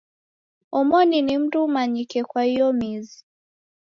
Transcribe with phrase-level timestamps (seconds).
[0.77, 3.19] Omoni ni mndu umanyikie kwa iyo mizi.